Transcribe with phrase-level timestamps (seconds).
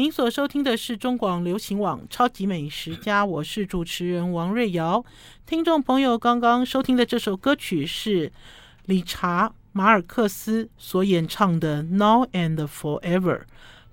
[0.00, 5.04] 您所收听的是中广流行网《超级美食家》，我是主持人王瑞瑶。
[5.44, 8.32] 听众朋友，刚刚收听的这首歌曲是
[8.86, 13.40] 理查马尔克斯所演唱的《Now and Forever》。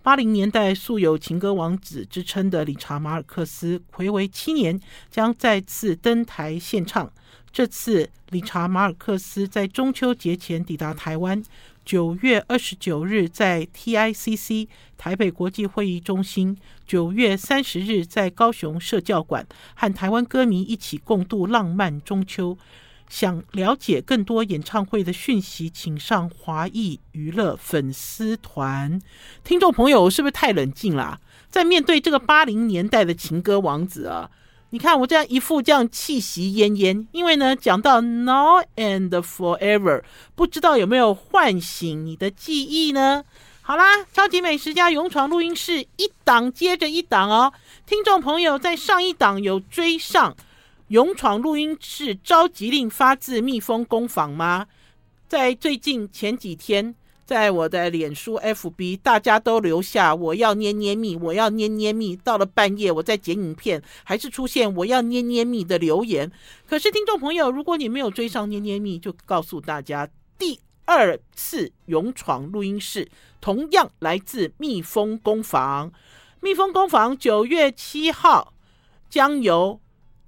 [0.01, 4.79] 八零年代素有“情歌王子”之称的理查马尔克斯，睽违七年
[5.11, 7.11] 将再次登台献唱。
[7.51, 11.43] 这次，理查马尔克斯在中秋节前抵达台湾。
[11.87, 14.67] 九月二十九日在 TICC
[14.97, 22.57] 台北国际会议中心，九月三十日在高雄社教馆，和台湾歌迷一起共度浪漫中秋。
[23.07, 29.01] 想了解更多演唱会的讯息，请上华艺娱乐粉丝团。
[29.45, 31.21] 听众朋友，是不是太冷静了？
[31.49, 34.29] 在面对这个八零年代的情歌王子啊！
[34.71, 40.03] 你看我这样一副这样气息奄奄，因为呢，讲到 Now and Forever，
[40.35, 43.23] 不知道有没有唤醒你的记忆呢？
[43.61, 47.53] 好啦，超级美食家勇闯录音室一档接着一档哦，
[47.85, 50.35] 听众朋友在上一档有追上
[50.89, 54.67] 勇闯录音室召集令发自蜜蜂工坊吗？
[55.29, 56.93] 在最近前几天。
[57.27, 62.15] 在我的脸书 FB，大家都留下我要捏捏蜜，我要捏捏蜜。
[62.15, 66.31] 到了半夜，我在剪影片，还是出现我要捏捏蜜的留言。
[66.65, 70.07] 可是听众朋友，如果你没有追上捏捏蜜，就告诉大家，
[70.39, 73.09] 第二次勇闯录音室
[73.41, 75.91] 同样来自蜜蜂工坊。
[76.39, 78.53] 蜜蜂工坊九月七号
[79.09, 79.81] 将由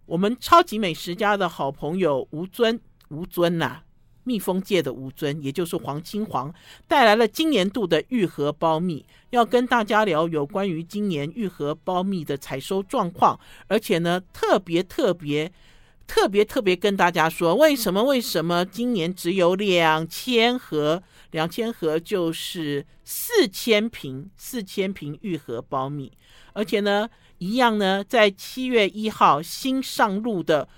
[0.06, 3.84] 我们超级美食家的好朋友吴尊，吴尊呐、
[4.30, 6.54] 蜜蜂界的吴尊，也就是黄金黄，
[6.88, 15.52] 带来了今年度的玉荷包蜜，要跟大家聊有关于今年玉荷包蜜的采收状况，而且呢，特别特别
[16.06, 26.12] 特别特别跟大家说，为什么为什么今年只有两千盒，两千盒就是四千瓶，四千瓶玉荷苞蜜，
[26.54, 30.70] 而且呢，一样呢，在七月一号新上路的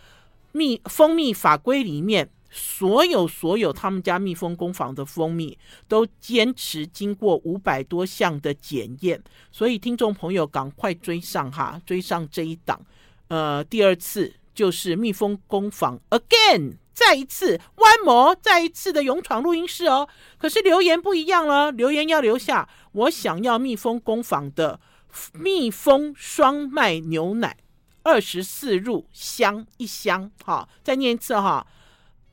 [0.54, 2.30] 蜜蜂蜜法规里面。
[2.52, 5.58] 所有所有他们家蜜蜂工坊的蜂蜜
[5.88, 12.80] 都坚持经过五百多项的检验，所以听众朋友赶快追上哈，追上这一档。
[13.30, 20.10] 呃，第二次就是蜜蜂工坊 again，再一次 one more，再一次的勇闯录音室哦。
[20.38, 24.82] 可是留言不一样了，留言要留下，我想要蜜蜂工坊的
[25.34, 27.56] 蜜蜂双麦牛奶，
[28.04, 31.66] 二十四入箱一箱，好，再念一次哈。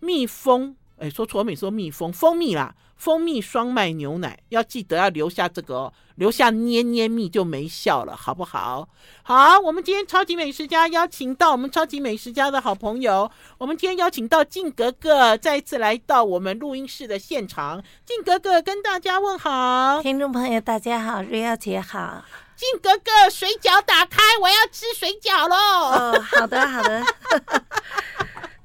[0.00, 8.88] 蜜蜂，哎，说错，我没说蜜蜂，蜂蜜啦，蜂蜜双麦牛奶，要记得要留下这个哦，留下捏捏蜜就没效了，好不好？
[9.22, 22.25] 好，我们今天超级美食家邀请到我们超级美食家的好朋友，我们今天邀请到靖格格再一次来到我们录音室的现场，靖格格跟大家问好，听众朋友大家好，瑞瑶姐好，
[22.56, 25.56] 靖格格水饺打开，我要吃水饺喽！
[25.56, 27.04] 哦，好的，好的。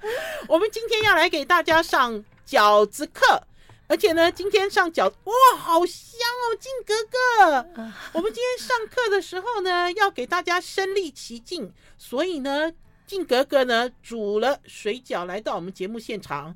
[0.48, 3.44] 我们今天要来给大家上饺子课，
[3.88, 7.68] 而且呢，今天上饺哇，好香哦，靖格格。
[8.14, 12.72] 我们今天上课的时候呢，要给大家身临其境，所以呢，
[13.08, 16.56] 靖格格呢煮了水饺来到我们节目现场。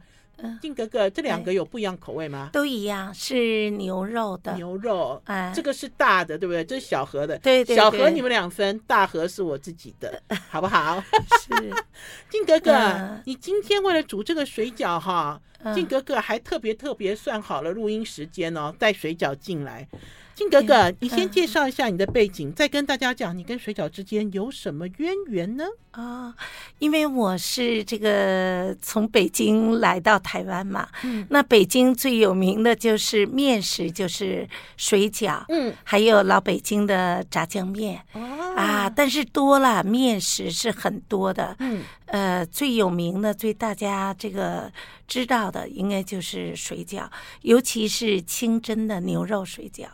[0.62, 2.50] 靖哥哥，这两个有不一样口味吗？
[2.54, 4.54] 都一样，是牛肉的。
[4.54, 6.64] 牛肉，啊，这个是大的，对不对？
[6.64, 7.38] 这是小盒的。
[7.40, 7.76] 对对对。
[7.76, 11.04] 小盒你们两分，大盒是我自己的， 好不好？
[11.42, 11.74] 是。
[12.30, 15.40] 靖哥哥，你今天为了煮这个水饺哈，
[15.74, 19.88] 靖哥哥还特别特别算好了录音时间哦，带水饺进来。
[20.36, 25.66] 靖哥哥，你先介绍一下你的背景，嗯、再跟大家讲你跟水饺之间有什么渊源呢？
[25.90, 26.34] 啊、哦，
[26.78, 34.48] 因为我是这个从北京来到台湾嘛，嗯，那北京最有名的就是面食，就是
[34.78, 38.22] 水饺，嗯，还有老北京的炸酱面，哦，
[38.56, 44.72] 啊，但是多了面食是很多的，嗯，呃，最有名的、最大家这个
[45.08, 47.10] 知道的，应该就是水饺，
[47.42, 49.86] 尤其是清蒸的牛肉水饺。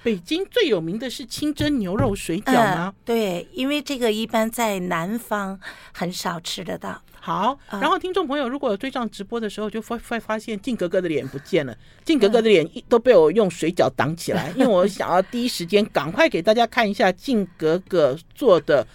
[0.00, 2.86] 北京最有名的是清蒸牛肉水饺吗？
[2.86, 5.58] 呃，对，因为这个一般在南方
[5.92, 7.02] 很少吃得到。
[7.20, 18.86] 好，然后听众朋友如果有追上直播的时候，就会会发现靖格格的脸不见了， 靖格格的脸一都被我用水饺挡起来，因为我想要第一时间赶快给大家看一下靖格格做的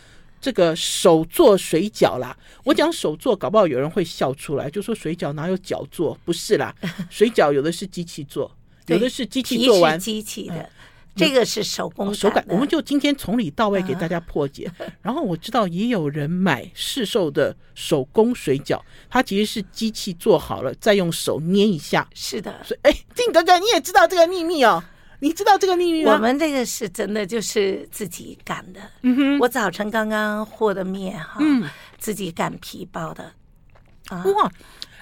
[0.43, 2.37] 这个手做水饺啦。
[2.65, 6.19] 我讲手做，搞不好有人会笑出来，就说水饺哪有脚做？
[6.25, 6.75] 不是啦，
[7.09, 8.51] 水饺有的是机器做，
[8.87, 10.69] 有的是机器做完机器的。
[11.15, 14.65] 这个是手工、哦、手感，我们就今天从里到外给大家破解。
[14.65, 22.05] 啊、 然后我知道也有人买市售的手工水饺，它其实是机器做好了，再用手捏一下。
[22.13, 24.83] 是的，所以哎，靖哥哥你也知道这个秘密哦。
[25.23, 26.11] 你知道这个秘密吗？
[26.11, 28.81] 我们这个是真的，就是自己擀的。
[29.03, 31.63] 嗯哼，我早晨刚刚和的面哈，嗯，
[31.97, 33.31] 自己擀皮包的。
[34.09, 34.51] 啊，哇，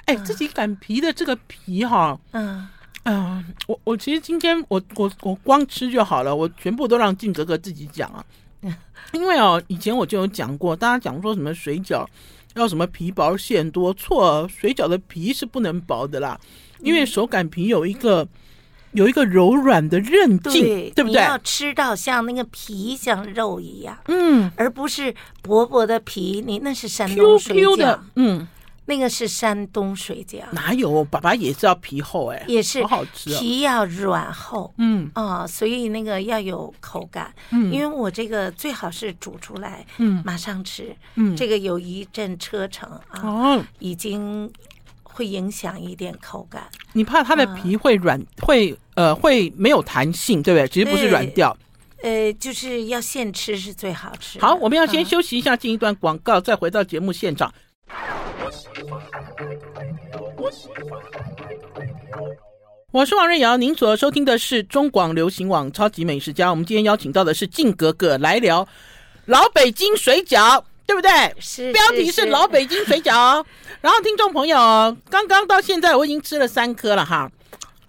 [0.05, 2.67] 哎，自己擀皮的这个皮哈，嗯
[3.05, 8.23] 嗯，我我其实今天我我我光吃就好了，我全部都让静格格自己讲啊。
[9.13, 12.05] 因为哦，以前我就有讲过，大家讲说什么水饺
[12.53, 16.39] 要什么皮薄馅多，错，水饺的皮是不能薄的啦，
[16.81, 18.27] 因为手擀皮有一个。
[18.93, 21.21] 有一个柔软的韧劲，对，对不对？
[21.21, 26.43] 你要吃到像那个皮像肉一样，嗯，而不是薄薄的皮。
[26.45, 28.47] 你那是山东水饺 Q Q 的，嗯，
[28.85, 30.41] 那个是山东水饺。
[30.51, 31.03] 哪有？
[31.05, 37.33] 爸爸也是要皮厚哎，也是好好吃，皮要软厚，嗯啊，所以那个要有口感。
[37.51, 40.95] 嗯，因为我这个最好是煮出来，嗯，马上吃。
[41.15, 44.51] 嗯，这个有一阵车程啊，哦，已经。
[45.21, 50.67] 会影响一点口感，你怕它的皮会软，嗯、会呃会没有弹性，对不对？
[50.67, 51.55] 其实不是软掉，
[52.01, 54.39] 呃，就是要现吃是最好吃。
[54.39, 57.53] 好，我们要先休息一下，进一段广告，嗯、再回到节目现场。
[62.91, 66.49] 我是王瑞瑶，您所收听的是中广流行网超级美食家。
[66.49, 68.67] 我们今天邀请到的是静格格来聊
[69.25, 70.63] 老北京水饺。
[70.91, 71.33] 对不对？
[71.39, 73.41] 是，标题是老北京水饺。
[73.79, 74.57] 然后听众朋友，
[75.09, 77.31] 刚刚到现在我已经吃了三颗了哈。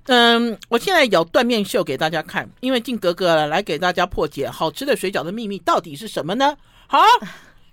[0.06, 6.56] 嗯，我现在有断面秀给大家看，因为靖格格来给大家破解好吃的水饺的秘密到底是什么呢？
[6.86, 7.00] 好，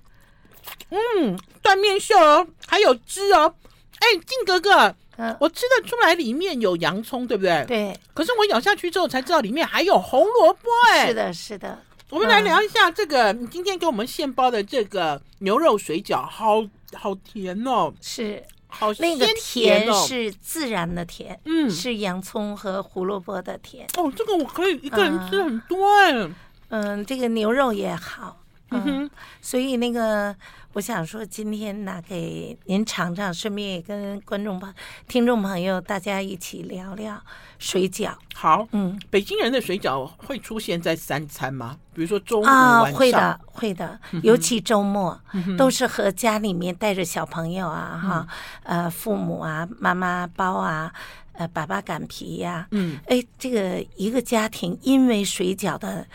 [0.89, 3.53] 嗯，断面秀哦，还有汁哦。
[3.99, 4.95] 哎，静格格，
[5.39, 7.63] 我吃得出来里面有洋葱，对不对？
[7.67, 7.99] 对。
[8.15, 11.79] 可是我咬下去之后才知道里面还有红萝卜，哎，是的，是的。
[12.11, 23.85] 我们来聊一下这个，你今天给我们现包的这个牛肉水饺，好好甜哦，是，好那个甜是自然的甜，嗯，是洋葱和胡萝卜的甜。
[23.95, 26.29] 哦，这个我可以一个人吃很多哎，
[26.69, 28.38] 嗯，这个牛肉也好，
[28.71, 29.09] 嗯哼，
[29.41, 30.35] 所以那个。
[30.73, 34.71] 我想说，今天拿给您尝尝，顺便也跟观众朋、
[35.07, 37.19] 听众朋友大家一起聊聊
[37.57, 38.11] 水饺。
[38.35, 41.75] 好，嗯，北京人的水饺会出现在三餐吗？
[41.91, 42.99] 比如说中午、啊、晚上？
[42.99, 45.19] 会的，会的，尤其周末，
[45.57, 48.27] 都是和家里面带着小朋友啊，哈，
[48.61, 50.93] 呃，父母啊，妈妈包啊，
[51.33, 56.05] 呃，爸爸擀皮呀，嗯，哎，这个一个家庭因为水饺的。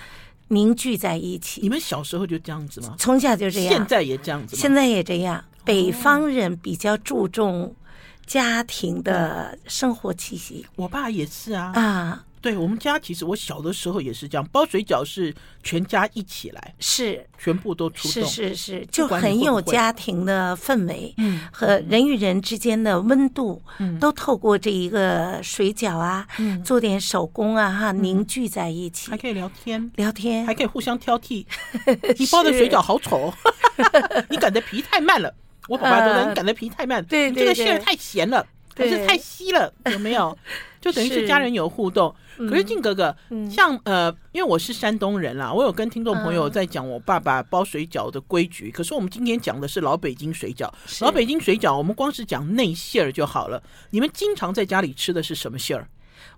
[0.49, 1.61] 凝聚在一起。
[1.61, 2.95] 你们小时候就这样子吗？
[2.99, 3.73] 从小就这样。
[3.73, 4.61] 现在也这样子吗？
[4.61, 5.45] 现在也这样。
[5.65, 7.75] 北方人比较注重
[8.27, 10.67] 家庭的生活气息。
[10.77, 11.73] 我爸也是啊。
[11.75, 12.25] 啊。
[12.45, 31.47] 对我们家，其实我小的时候也是这样，包水饺是全家一起来，是全部都出动，是是是，就很有家庭的氛围，嗯，和人与人之间的温度，嗯，都透过这一个水饺啊，嗯，做点手工啊，哈，凝聚在一起，还可以聊天，聊天，还可以互相挑剔。
[32.19, 33.33] 你包的水饺好丑，
[34.29, 35.35] 你擀的皮太慢了。
[35.67, 40.37] 我爸爸觉得你擀的皮太慢，对，这个馅太咸了，可是太稀了，有没有？
[40.81, 42.15] 就等于是家人有互动。
[42.37, 48.69] 可是静哥哥，嗯、像呃，因为我是山东人啦，我有跟听众朋友在讲我爸爸包水饺的规矩。
[48.69, 50.69] 嗯、可是我们今天讲的是老北京水饺，
[51.01, 53.63] 老北京水饺，我们光是讲内馅儿就好了。
[53.91, 55.89] 你们经常在家里吃的是什么馅儿？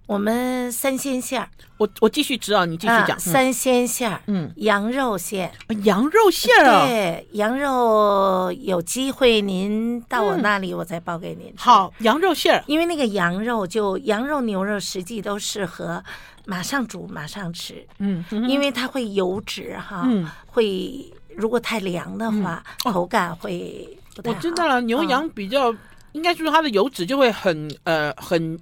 [0.07, 1.49] 我们三鲜馅儿，
[1.79, 3.11] 我我继续知道，你继续讲。
[3.11, 5.53] 啊、三鲜馅儿，嗯，羊肉馅，
[5.83, 11.55] 羊肉馅儿啊，对，羊肉有机会您到我那里，我再包给您、嗯。
[11.57, 16.01] 好，羊肉馅儿，因为那个羊肉就羊肉、牛肉，实际都适合
[16.45, 17.85] 马上煮、马上吃。
[17.99, 24.37] 嗯，嗯因为它会油脂哈，嗯、会如果太凉的话，嗯、口感会不太好。
[24.37, 25.79] 我知道了，牛羊比较，嗯、
[26.13, 28.57] 应该就是它的油脂就会很呃很。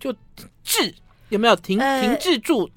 [0.00, 0.12] 就
[0.64, 0.92] 滞
[1.28, 2.68] 有没有停停滞住？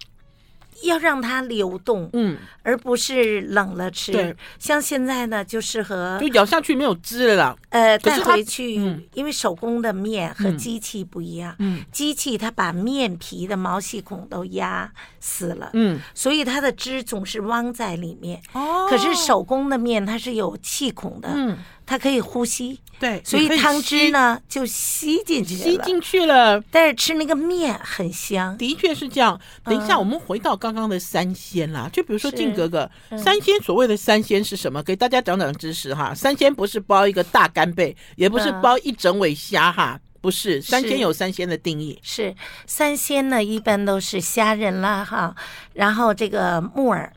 [0.84, 4.12] 要让它流动，嗯，而不是冷了吃。
[4.12, 7.56] 对，像现在呢，就适合就咬下去没有汁了啦。
[7.70, 8.74] 呃，带回去，
[9.14, 18.42] 因为手工的面和机器不一样，嗯，机器它把面皮的毛细孔都压死了，嗯，所以它的汁总是汪在里面。
[18.52, 21.58] 哦，可是手工的面它是有气孔的，嗯。
[21.86, 26.62] 它可以呼吸，对，所以汤汁呢就吸进去了，吸进去了。
[26.72, 29.40] 但是吃那个面很香，的确是这样。
[29.66, 34.82] 等一下，我们回到刚刚的三鲜啦，就比如说靖哥哥，三鲜所谓的三鲜是什么？
[34.82, 36.14] 给大家讲讲知识哈。
[36.16, 40.62] 三鲜不是包一个大干贝，也不是包一整尾虾哈，不是。
[40.62, 42.34] 三鲜有三鲜的定义，是
[42.66, 45.36] 三鲜呢，一般都是虾仁啦哈，
[45.74, 47.12] 然后这个木耳，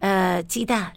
[0.00, 0.92] 呃，鸡蛋，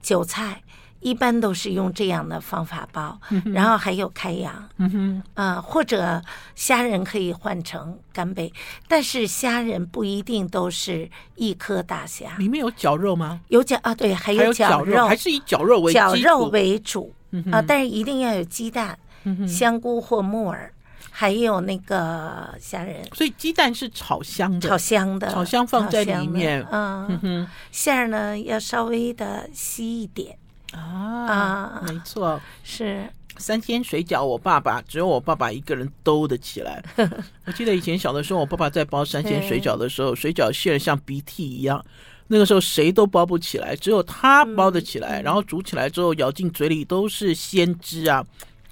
[0.00, 0.62] 韭菜。
[1.00, 6.22] 一般都是用这样的方法包，嗯、然后还有开阳，嗯哼，啊、呃，或者
[6.54, 8.52] 虾仁可以换成干贝，
[8.86, 13.40] 但是虾仁不一定都是一颗大虾，里面有绞肉吗？
[13.48, 17.14] 有绞啊，对，还有绞肉，还是以绞肉为绞肉为主。
[17.52, 20.72] 啊、但是一定要有鸡蛋、嗯、香菇或木耳。
[21.10, 26.64] 还有那个虾仁，所以鸡蛋是炒香的，炒香的，炒香放在里面。
[26.70, 30.38] 嗯，嗯哼，馅儿呢要稍微的稀一点
[30.72, 34.24] 啊啊，没错，是三鲜水饺。
[34.24, 36.82] 我爸爸只有我爸爸一个人兜得起来。
[37.46, 41.84] 我记得以前小的时候，我爸爸在包三鲜水饺的时候，水饺馅儿像鼻涕一样，
[42.26, 45.20] 那个时候谁都包不起来，只有他包得起来。
[45.20, 48.24] 嗯、然后煮起来之后，咬进嘴里都是鲜汁啊。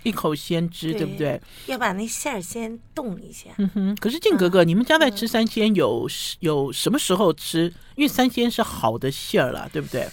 [0.02, 1.40] 一口鲜汁，对，对不对？
[1.66, 3.50] 要把那馅儿先冻一下。
[3.58, 3.96] 嗯哼。
[3.96, 7.64] 可是静格格，嗯、你们家在吃三鲜有有什么时候吃？
[7.96, 10.06] 因为三鲜是好的馅儿了，对不对？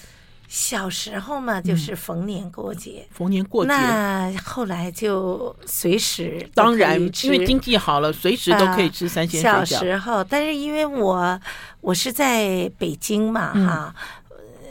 [0.47, 3.05] 小时候嘛，就是逢年过节。
[3.09, 3.71] 嗯、逢年过节。
[3.71, 6.47] 那后来就随时。
[6.53, 9.65] 当然，因为经济好了，随时都可以吃三鲜水饺。
[9.65, 11.39] 小时候，但是因为我
[11.81, 13.95] 我是在北京嘛，嗯、哈，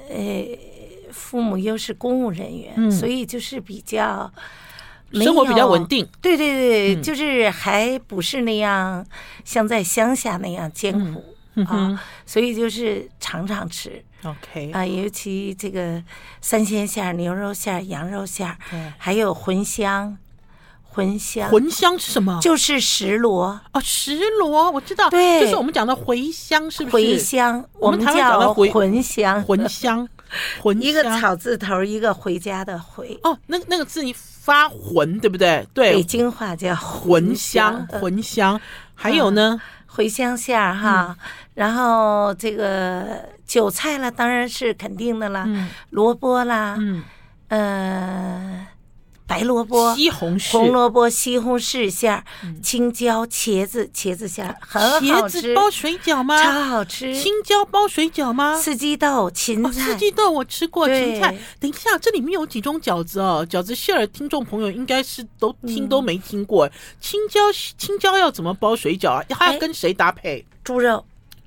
[0.09, 0.45] 呃，
[1.11, 4.33] 父母又是公务人员，嗯、所以就是比较。
[5.14, 9.07] 生活比较稳定，对对对，嗯、就是还不是那样
[9.45, 14.02] 像在乡下那样艰苦、嗯、啊，所以就是常常吃。
[14.25, 16.02] OK 啊，尤其这个
[16.41, 20.17] 三鲜馅、牛肉馅、羊肉馅，对还有茴香，
[20.95, 22.38] 茴香，茴香是什么？
[22.41, 27.05] 就是石螺哦，石螺我知道，对，就是我们讲的茴香，是不是？
[27.05, 28.12] 茴香，我们叫
[28.55, 30.09] 茴香，茴香，
[30.62, 33.19] 茴香，一个草字头，一个回家的回。
[33.23, 34.14] 哦，那那个字你。
[34.43, 35.64] 发浑对不对？
[35.73, 38.61] 对，北京话叫茴香，茴香。
[38.93, 39.62] 还有呢，
[39.95, 41.17] 茴香馅儿哈，
[41.55, 45.47] 然后这个韭菜了，当然是肯定的了，
[45.91, 47.03] 萝卜啦，嗯，
[47.49, 48.67] 呃。
[49.26, 52.25] 白萝卜、西红柿、红萝卜、西红柿馅儿、
[52.62, 55.38] 青椒、茄子、茄子馅儿很好吃。
[55.38, 56.43] 茄子包水饺吗？
[56.43, 57.14] 超好吃。
[57.14, 58.57] 青椒包水饺吗？
[58.61, 59.73] 四季豆、芹菜。
[59.73, 61.35] 四季豆我吃过，芹菜。
[61.59, 63.47] 等一下，这里面有几种饺子哦？
[63.49, 66.69] 饺子馅儿，听众朋友应该是都听都没听过。
[67.00, 67.41] 青椒，
[67.79, 69.25] 青椒要怎么包水饺啊？
[69.31, 70.45] 它要跟谁搭配？
[70.62, 71.05] 猪肉。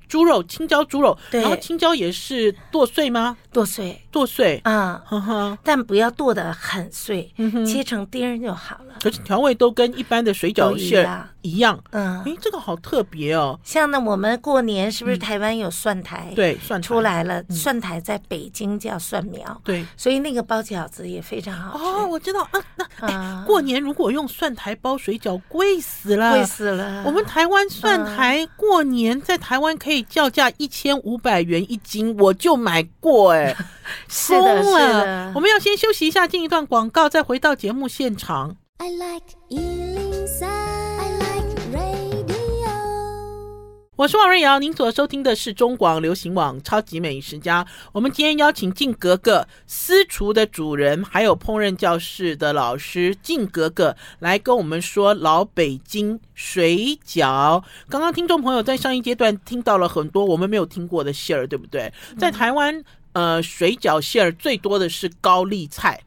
[0.08, 3.36] 猪肉，青椒猪肉，然后青椒也是剁碎吗？
[3.52, 5.02] 剁碎，剁碎，啊，
[5.62, 7.30] 但不要剁得很碎，
[7.66, 8.94] 切成丁就好了。
[9.02, 11.06] 可是调味都跟一般的水饺馅
[11.42, 13.60] 一样，嗯，哎，这个好特别哦。
[13.62, 16.32] 像呢，我们过年是不是台湾有蒜苔？
[16.34, 16.86] 对，蒜苔。
[16.86, 21.84] 出来了，蒜苔在北京叫蒜苗，对，所以那个包饺子也非常好吃。
[21.84, 22.60] 哦，我知道，啊，
[23.00, 27.02] 那过年如果用蒜苔包水饺，贵死了，贵死了。
[27.04, 33.54] 我们台湾蒜苔过年在台湾可以叫价一千五百元一斤，我就买过，哎，
[34.08, 35.32] 是的，是的。
[35.34, 38.56] 我们要先休息一下，进一段广告，再回到节目现场。
[38.78, 39.36] I like
[43.98, 47.64] 我是王瑞瑶，您所收听的是中广流行网《超级美食家》。
[47.92, 57.64] 我们今天邀请静格格私厨的主人，还有烹饪教室的老师静格格来跟我们说老北京水饺。
[57.88, 61.90] 刚刚听众朋友在上一阶段听到了很多我们没有听过的馅儿，对不对？
[62.18, 62.84] 在台湾，
[63.16, 66.00] 呃，水饺馅儿最多的是高丽菜、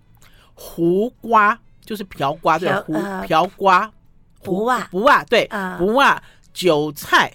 [0.54, 1.60] 胡瓜。
[1.82, 2.94] 就是瓢瓜对，胡
[3.26, 3.92] 瓢瓜，
[4.38, 5.50] 胡啊胡啊对，
[5.80, 6.22] 胡啊
[6.54, 7.34] 韭菜、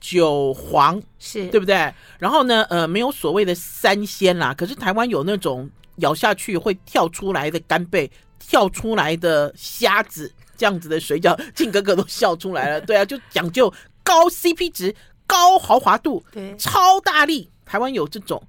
[0.00, 1.94] 韭黄是对不对？
[2.18, 12.80] 然后呢，呃，没有所谓的三鲜啦，可是台湾有那种咬下去会跳出来的干贝、跳出来的虾子这样子的水饺，靖哥哥都笑出来了。
[12.82, 14.92] 对啊，就讲究高 CP 值、
[15.24, 17.48] 高豪华度，对，超大力。
[17.64, 18.42] 台湾有这种。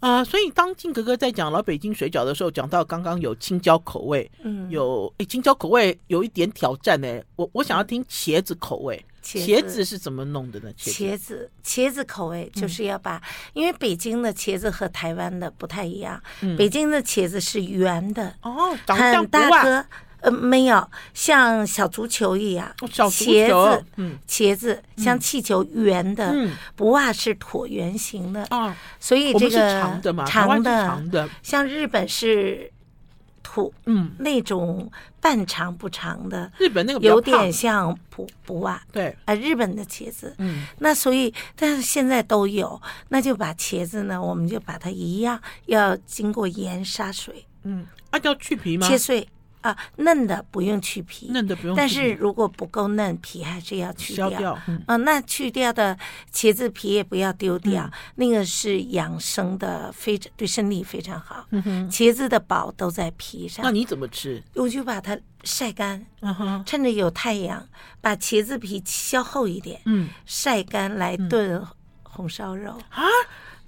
[0.00, 7.20] 啊、呃，所以当靖格哥在讲老北京水饺的时候，讲到刚刚有青椒口味，嗯，有诶，青椒口味有一点挑战呢。
[7.34, 10.70] 我我想要听茄子口味，茄子，茄子是怎么弄的呢？
[10.76, 13.22] 茄子茄子口味就是要把，嗯、
[13.54, 19.84] 因为北京的茄子和台湾的不太一样，嗯、北京的茄子是圆的，哦，长得像很大颗。
[20.20, 32.68] 呃，没有像小足球一样，小足球，茄子，嗯，茄子像气球圆的，嗯，不袜是椭圆形的，啊，所以这个长的嘛，长的，长的，像日本是
[33.44, 48.88] 土，嗯，那种半长不长的，日本那个有点像不不袜，对，啊，日本的茄子，嗯，那所以但是现在都有，那就把茄子呢，我们就把它一样要经过盐杀水，嗯，啊，叫去皮吗？
[48.88, 49.28] 切碎。
[49.60, 51.76] 啊，嫩的不用去皮，嫩的不用。
[51.76, 54.30] 但是如果不够嫩，皮还是要去掉。
[54.30, 55.98] 掉嗯、啊，那去掉的
[56.32, 61.46] 茄子皮也不要丢掉，嗯、那个是养生的，非常对身体非常好。
[61.90, 63.64] 茄子的宝都在皮上。
[63.64, 64.42] 那你怎么吃？
[64.54, 67.66] 我就把它晒干，嗯，趁着有太阳，
[68.00, 71.66] 把茄子皮削厚一点，嗯，晒干来炖
[72.02, 73.02] 红烧肉啊。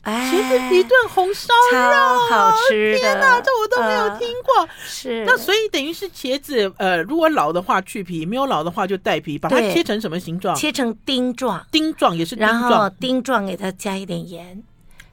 [0.02, 2.98] 茄子皮炖红烧肉，超好吃的！
[2.98, 4.62] 天哪，这我都没有听过。
[4.62, 10.56] 呃、是，那所以等于是茄子，呃，如果老的话去皮，没有老的话就带皮，把它切成什么形状？
[10.56, 12.60] 切成丁状，丁状也是丁状。
[12.70, 14.62] 然后丁状给它加一点盐，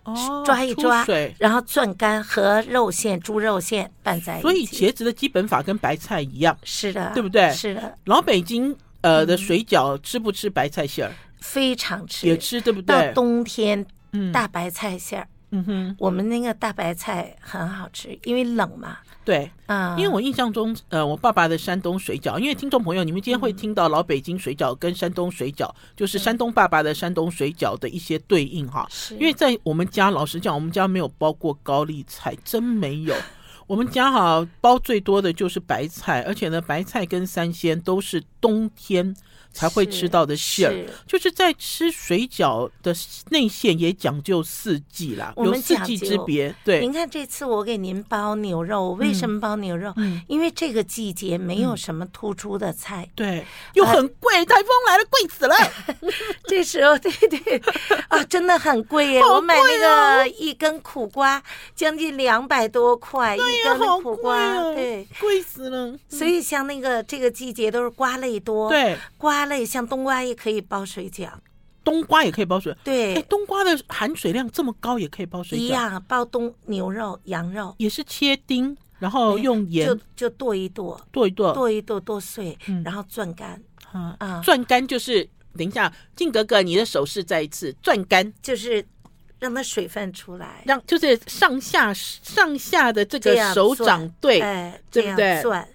[0.04, 4.42] 哦，抓一抓，水然后攥干和肉馅、猪肉馅拌在一起。
[4.42, 7.52] 所以茄子的基本法跟白菜一样，是的，对不对？
[7.52, 7.94] 是的。
[8.06, 11.12] 老北京呃的水饺吃不吃白菜馅儿？
[11.42, 12.96] 非常吃，也吃，对不对？
[12.96, 15.28] 到冬天，嗯，大白菜馅儿。
[15.52, 18.98] 嗯哼，我们那个大白菜很好吃，因为冷嘛。
[19.24, 28.86] 对，啊、嗯，因为我印象中，呃，我爸爸的山东水饺，因为听众朋友，你们今天会听到老北京水饺跟山东水饺，嗯、就是山东爸爸的山东水饺的一些对应哈。
[28.90, 33.16] 是，因为在我们家，老实讲，我们家没有包过高丽菜，真没有。
[33.68, 39.14] 我们家哈包最多的就是白菜，而且呢，白菜跟三鲜都是冬天
[39.58, 42.96] 才会吃到的馅儿，就是在吃水饺的
[43.32, 46.54] 内馅也讲究四季啦，有四季之别。
[46.64, 49.92] 对，您看这次我给您包牛肉，为什么包牛肉？
[49.96, 55.56] 嗯，因为这个季节没有什么突出的菜，对，又很贵，台风来了，贵死了。
[56.48, 57.60] 这时候，对对
[58.10, 59.22] 啊，真的很贵耶！
[59.26, 61.42] 我买那个一根苦瓜，
[61.76, 65.98] 将近两百多块一根苦瓜，对，贵死了。
[66.08, 69.47] 所以像那个这个季节都是瓜类多，对，瓜。
[69.48, 71.30] 类像冬瓜也可以包水饺，
[71.84, 72.76] 冬瓜也可以包水。
[72.84, 75.62] 对，哎，冬瓜的含水量这么高，也可以包水饺。
[75.62, 83.62] 一样，包冬牛肉、羊肉也是切丁，然后用盐就就剁一剁，剁一剁，剁一剁剁碎，然后攥干。
[83.92, 85.28] 啊啊，攥干就是
[85.58, 88.86] 等一下，静格格，你的手势再一次攥干，就是
[89.40, 95.42] 让它水分出来，让就是上下上下的这个手掌对，哎，对不对？
[95.42, 95.68] 攥。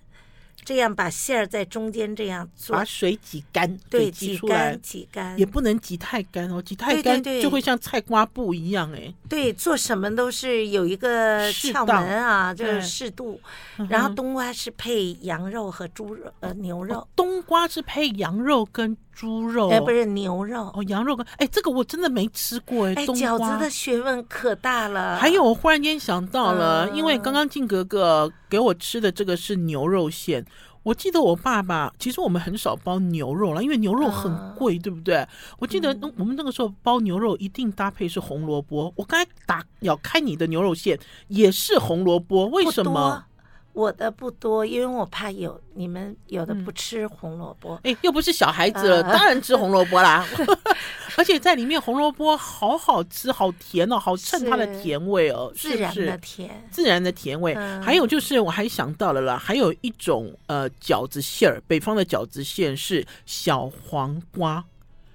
[0.64, 9.12] 这样把馅儿在中间这样做，把水挤干，对，挤出来，挤干，也不能挤太干哦，挤太干就会像菜瓜布一样哎。
[9.28, 13.40] 对，做什么都是有一个窍门啊，就是适度。
[13.88, 17.06] 然后冬瓜是配羊肉和猪肉，呃，牛肉。
[17.17, 22.95] 冬瓜是配羊肉跟猪肉，哎，不是牛肉哦，羊肉跟哎，这个我真的没吃过哎。
[22.95, 25.17] 哎，饺子的学问可大了。
[25.17, 30.45] 还有，我忽然间想到了，因为刚刚静格格给我吃的这个是牛肉馅。
[30.82, 35.25] 我记得我爸爸，其实我们很少包牛肉了，因为牛肉很贵，对不对？
[35.61, 38.93] 我记得我们那个时候包牛肉一定搭配是红萝卜。
[38.97, 43.25] 我刚才打咬开你的牛肉馅也是红萝卜，为什么？
[43.73, 47.80] 我的不多，因为我怕有你们有的不吃红萝卜。
[47.85, 50.26] 哎，又不是小孩子了，当然吃红萝卜啦。
[51.17, 57.54] 而且在里面红萝卜好好吃，好甜哦，好衬它的甜味哦，是自然的甜，自然的甜味。
[57.82, 64.65] 还有就是我还想到了啦，还有一种呃饺子馅儿，北方的饺子馅是小黄瓜。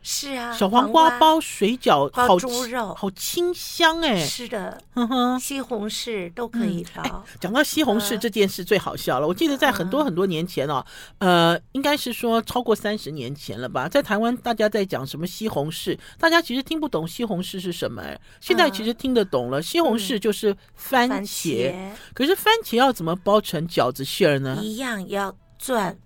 [0.09, 4.15] 是啊，小黄瓜包水饺，好猪肉，好清香哎！
[4.25, 7.25] 是的，哼哼，西红柿都可以包。
[7.41, 10.81] 讲到西红柿这件事最好笑了，我记得在很多很多年前哦，
[11.17, 21.75] 呃，应该是说超过三十年前了吧，在台湾大家在讲什么西红柿，大家其实听不懂西红柿是什么哎，现在其实听得懂了，西红柿就是番茄，
[22.13, 24.57] 可是番茄要怎么包成饺子馅儿呢？
[24.61, 25.97] 一样要转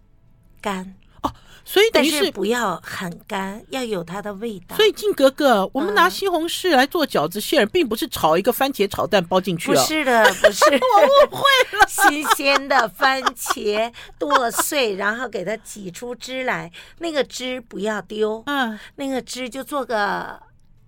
[0.59, 0.95] 干。
[1.63, 4.75] 所以等于是，是不要很干，要有它的味道。
[4.75, 9.81] 所以静格格，我们拿西红柿来做饺子馅，嗯、并不是炒一个番茄炒蛋包进去了。
[9.81, 11.41] 不是的，不是， 我误会
[11.77, 11.87] 了。
[11.87, 18.41] 新鲜的番茄剁碎，然后给它挤出汁来，那个汁不要丢。
[18.45, 20.39] 嗯，那个汁就做个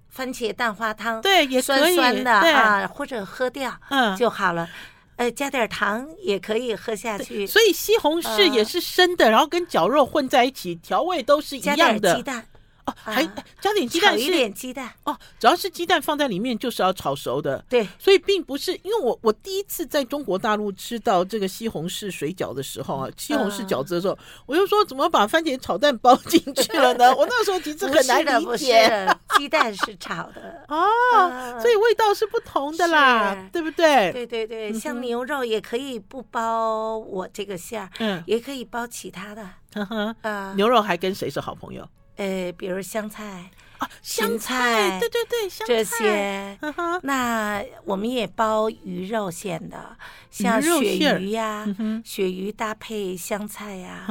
[0.10, 4.68] 番茄蛋花汤，对，也酸酸的啊，或者喝掉，嗯，就好了。
[5.16, 7.46] 呃，加点糖也可以喝下去。
[7.46, 12.16] 所以西红柿也是生的，呃、然后跟绞肉混在一起，调味都是一样的。
[12.16, 12.46] 鸡蛋。
[12.86, 13.24] 哦，还
[13.62, 17.64] 加点鸡蛋，炒一点鸡蛋哦，只要是鸡蛋放在里面，就是要炒熟的。
[17.70, 27.14] 对，所以并不是因为我我第一次在中国大陆吃到这个西红柿水饺的时候啊，西红柿饺子的时候，我就说怎么把番茄炒蛋包进去了呢？
[27.16, 29.08] 我那时候其实很难理解。
[29.38, 34.12] 鸡蛋是炒的 哦，所以味道是不同的啦，对不对？
[34.12, 39.48] 对对对，像牛肉也可以不包我这个馅儿，嗯，也可以包其他的。
[39.74, 39.84] 呵
[40.22, 41.88] 呵，牛肉还跟谁是好朋友？
[42.16, 43.50] 呃，比如香菜
[43.80, 46.58] 啊，香菜，对对对，香菜这些。
[47.02, 49.98] 那我们也包鱼肉馅的，
[50.30, 51.66] 像鳕鱼呀，
[52.04, 54.06] 鳕鱼搭配香菜呀，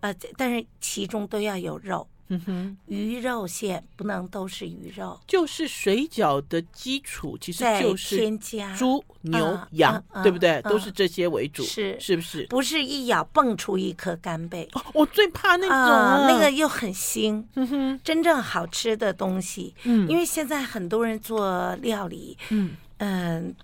[0.00, 2.06] 呃，但是其中都要有肉。
[2.28, 8.76] 嗯哼，鱼肉馅不能都是鱼肉，就是水饺的基础，其实就是添加。
[8.76, 10.60] 猪、牛、羊，对不对？
[10.62, 11.98] 都是这些为主，是。
[11.98, 12.46] 是不是？
[12.48, 17.42] 不是一咬蹦出一颗干贝，我最怕那种，那个又很腥。
[17.54, 22.76] 嗯哼，真正好吃的东西，嗯，因为现在很多人做料理，嗯。
[22.98, 23.54] 嗯。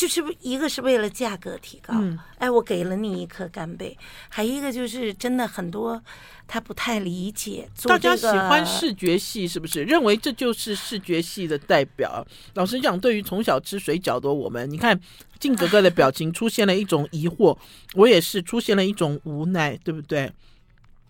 [0.00, 3.94] 就是一个是为了价格提高，嗯、哎，我给了你一颗干贝，
[4.30, 6.02] 还一个就是真的很多
[6.48, 9.84] 他不太理解，这个、大家喜欢视觉系是不是？
[9.84, 12.26] 认为这就是视觉系的代表。
[12.54, 14.98] 老实讲，对于从小吃水饺的我们，你看
[15.38, 17.58] 静哥哥的表情出现了一种疑惑，
[17.92, 20.32] 我也是出现了一种无奈，对不对？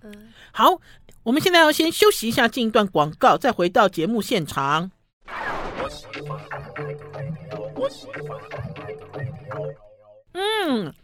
[0.02, 0.80] 嗯，好，
[1.22, 4.90] 我们现在要先休息一下，进一段广告，再回到节目现场。
[5.28, 5.34] 嗯，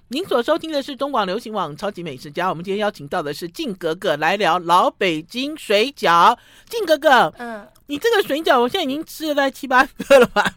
[0.09, 2.47] 您所收听的是中广流行网《超级美食家》。
[2.49, 6.37] 我们今天邀请到的是静格格来聊老北京水饺。
[6.69, 10.55] 静格格，嗯，你这个水饺我现在已经吃了大概七八个了吧？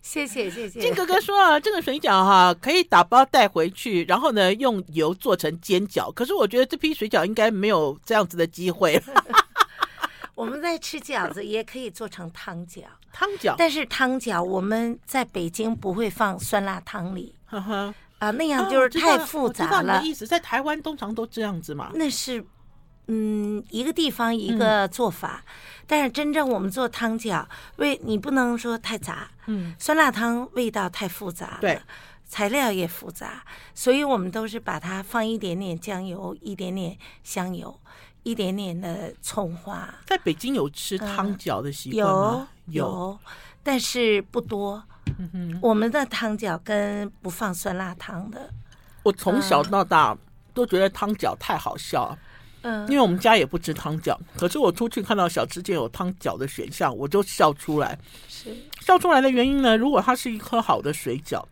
[0.00, 0.80] 谢谢谢谢。
[0.80, 6.12] 静哥哥说啊，这个水饺哈可以打包带回去，然后呢用油做成煎饺。
[6.14, 9.02] 可是我觉得这批水饺应该没有这样子的机会。
[10.36, 12.82] 我们在吃饺子也可以做成汤饺，
[13.18, 17.34] 汤饺，但是汤饺我们在北京不会放酸辣汤里。
[17.46, 20.02] 呵呵啊，那样就是太复杂了。
[20.02, 21.90] 意思，在台湾通常都这样子嘛。
[21.94, 22.44] 那是，
[23.06, 29.30] 嗯，一个地方一个做法，嗯、但是真正我们做汤饺，味你不能说太杂。
[29.46, 31.80] 嗯，酸辣汤味道太复杂，对，
[32.26, 33.42] 材料也复杂，
[33.74, 37.78] 所以我们都是把它放一点点酱油，一点点香油，
[38.26, 39.88] 一点点的葱花。
[40.04, 42.48] 在北京有吃汤饺的习惯吗？
[42.66, 43.18] 有、嗯、有，有，
[43.62, 44.82] 但是不多。
[45.18, 48.50] 嗯哼，我们的汤饺跟不放酸辣汤的，
[49.04, 50.18] 我从小到大
[50.52, 52.18] 都觉得汤饺太好笑了。
[52.62, 57.96] 嗯，因为我们家也不吃汤饺，可是我出去看到小吃店有汤饺的选项，我就笑出来。
[58.28, 59.76] 是笑出来的原因呢？
[59.76, 61.44] 如果它是一颗好的水饺。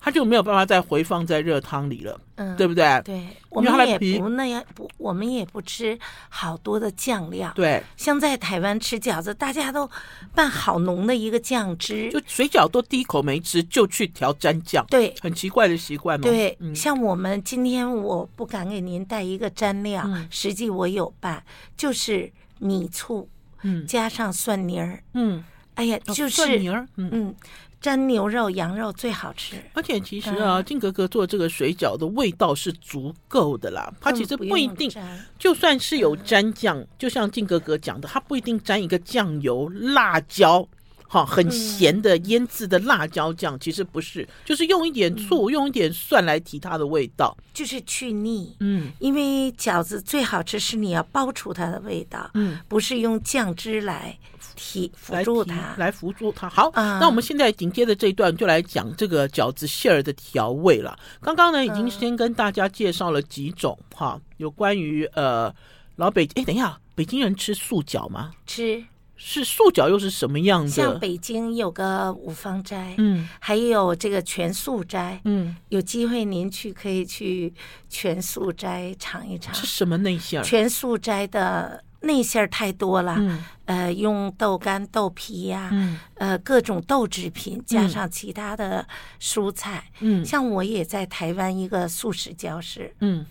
[0.00, 3.00] 它就没有办法再回放在热汤里了，嗯，对不对？
[3.04, 5.98] 对，我们也不那样不，我们也不吃
[6.30, 7.52] 好多的酱料。
[7.54, 9.88] 对，像在台湾吃饺子，大家都
[10.34, 16.24] 拌好浓的一个酱汁，就水饺都第一口没吃就去调蘸酱，对，很奇怪的习惯嘛。
[16.24, 21.44] 对，嗯、像我们今天我不敢给您带一个蘸料，嗯、实际我有拌，
[21.76, 23.28] 就是米醋，
[23.62, 25.44] 嗯，加上蒜泥儿，嗯，
[25.80, 26.58] 哎呀，就是
[26.96, 27.10] 嗯。
[27.12, 27.34] 嗯
[27.80, 33.90] 沾牛肉、羊肉最好吃，而且其实啊，静格格做这个水饺的味道是足够的啦。
[33.98, 34.92] 它其实不一定，
[35.38, 40.68] 就算是有沾酱，就像静格格讲的，它不一定沾一个酱油、辣椒，
[41.08, 48.54] 哈，很咸的腌制的辣椒酱，其实不是，就是用一点醋、用一点蒜来提它的味道，就是去腻。
[48.60, 54.18] 嗯，因为饺子最好吃是你要包出它的味道，嗯，不是用酱汁来。
[54.60, 56.46] 提辅助他，来辅助他。
[56.50, 60.98] 好，嗯、那我们现在紧接着这一段就来讲这个饺子馅儿的调味了。
[61.22, 65.52] 刚刚呢，已经先跟大家介绍了几种哈、嗯，有关于呃
[65.96, 68.32] 老北哎，等一下，北京人吃素饺吗？
[68.46, 68.84] 吃，
[69.16, 70.70] 是素饺又是什么样的？
[70.70, 77.52] 像北京有个五芳斋，嗯，还有这个全素斋，嗯，有机会您去可以去
[77.88, 79.54] 全素斋尝一尝。
[79.54, 80.42] 是什么内馅？
[80.42, 81.82] 全素斋的。
[82.02, 88.86] 内馅儿太多了，嗯、呃，用豆干、豆皮呀、啊，嗯、呃，各种豆制品加上其他的
[89.20, 93.26] 蔬菜，嗯，像我也在台湾一个素食教室，嗯，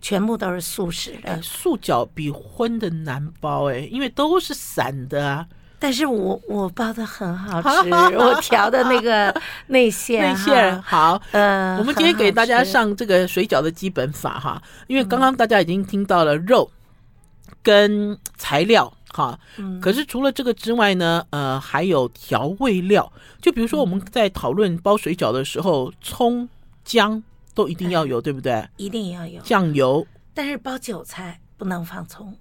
[0.00, 1.30] 全部都是素食的。
[1.30, 5.46] 哎、素饺比荤的难包哎，因为都是散的啊。
[5.78, 9.34] 但是我我包的很好吃， 我调的那个
[9.68, 11.22] 内馅， 内馅好。
[11.30, 16.68] 嗯、呃，我们今天给大家上这个水饺的基本法哈，因为刚刚大家已经听到了肉。
[17.62, 19.38] 跟材料哈，
[19.80, 23.12] 可是除了这个之外呢，呃，还有调味料。
[23.40, 26.48] 就比如说我们在讨论包水饺的时候，葱、
[26.84, 27.22] 姜
[27.54, 28.66] 都一定要有，对不对？
[28.76, 32.36] 一定要有酱油，但是包韭菜不能放葱。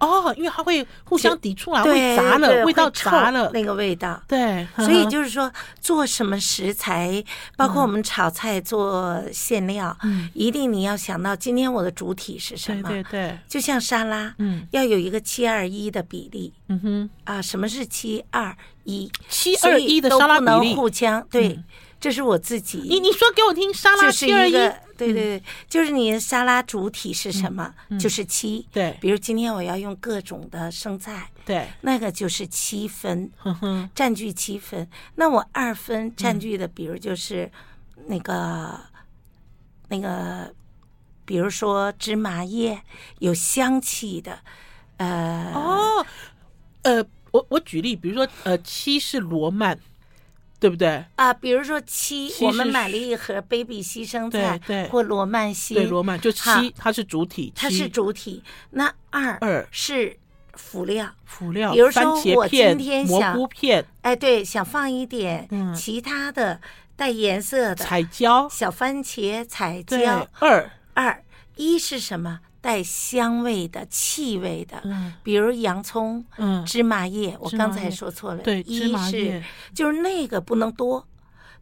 [0.00, 4.20] 哦，因为它会互相抵触啊，会杂了，味道杂了那个味道。
[4.26, 7.22] 对，所以就是说，做什么食材，
[7.56, 9.96] 包括我们炒菜做馅料，
[10.32, 12.88] 一定你要想到今天我的主体是什么。
[12.88, 16.52] 对对，就像沙拉，嗯，要有一个七二一的比例。
[16.68, 19.10] 嗯哼，啊，什么是七二一？
[19.28, 21.58] 七二一的沙拉比例互相对，
[22.00, 22.78] 这是我自己。
[22.78, 24.54] 你你说给我听，沙拉七二一。
[25.06, 27.74] 对对对，就是你的沙拉主体是什么？
[27.98, 28.66] 就是七。
[28.72, 33.30] 对，比如今天我要用各种的生菜，对，那个就是七分，
[33.94, 34.88] 占据七分。
[35.14, 37.50] 那我二分占据的，比如就是
[38.06, 38.80] 那个
[39.88, 40.54] 那个，
[41.24, 42.82] 比如说芝麻叶
[43.18, 44.38] 有香气的，
[44.98, 46.06] 呃，哦，
[46.82, 47.04] 呃。
[47.32, 49.78] 我我举例，比如说，呃，七是罗曼，
[50.60, 51.02] 对不对？
[51.16, 58.44] 啊，比如说七，七我们买了一盒 baby 西生菜，对，对或罗曼西，对，罗曼就七，它是主体，它是主体。
[58.70, 60.14] 那二二是
[60.52, 61.72] 辅料，辅料。
[61.72, 66.60] 比如说我今天想蘑菇片，哎，对，想放一点其他的
[66.94, 70.28] 带颜色的彩椒，小番茄彩椒。
[70.40, 71.24] 二二
[71.56, 72.40] 一是什么？
[72.60, 79.42] 带香味的、气味的，嗯，比如洋葱、嗯，芝麻叶，我刚才说错了，对，芝麻叶，
[79.74, 81.06] 就是那个不能多，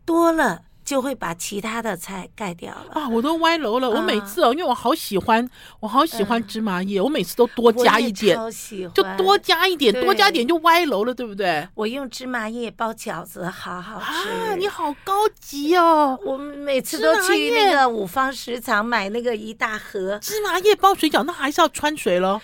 [0.05, 0.65] 多了。
[0.89, 3.07] 就会把其他的菜盖掉了啊！
[3.11, 3.91] 我都歪楼了。
[3.91, 5.47] 我每次哦，因为我好喜欢，
[5.81, 8.39] 我好喜欢芝麻叶，我每次都多加一点，
[8.95, 11.69] 就多加一点，多加点就歪楼了，对不对？
[11.75, 14.55] 我用芝麻叶包饺子，好好吃啊！
[14.57, 16.19] 你好高级哦！
[16.25, 22.41] 我每次都去那个五方食厂买那个一大盒芝麻叶包水饺，那还是要穿水喽，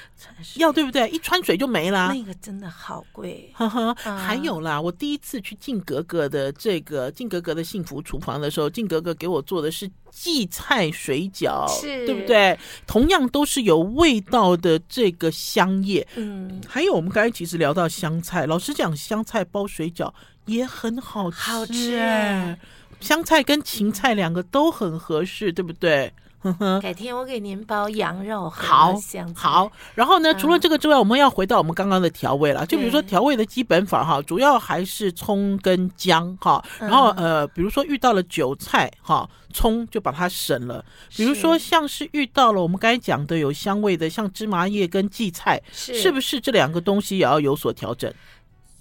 [0.57, 1.09] 要对不对？
[1.09, 2.13] 一穿水就没了。
[2.15, 3.95] 那个真的好贵，呵呵。
[3.95, 8.35] 还有啦，我第一次去静格格的这个静格格的幸福厨房。
[8.41, 12.59] 的时候，静格格给我做的是荠菜水饺，对不对？
[12.87, 16.07] 同样都是有味道的这个香叶。
[16.17, 20.13] 嗯，还有我们刚才其实聊到香菜，老实讲，香菜包水饺
[20.47, 22.59] 也很好吃，好吃哎。
[23.01, 26.13] 香菜跟芹菜两个都很合适，对不对？
[26.83, 28.95] 改天我给您包羊肉，好
[29.35, 29.71] 好。
[29.95, 32.67] 然后呢，除了这个之外，我们要回到我们刚刚的调味了。
[32.67, 36.65] 就比如说调味的基本法哈，主要还是葱跟姜哈。
[36.79, 40.85] 然后呃，比如说遇到了韭菜哈，葱就把它省了。
[41.17, 48.13] 比如说像是遇到了我们刚才讲的有香味的，像芝麻叶跟荠菜，是不是这两个东西也要有所调整？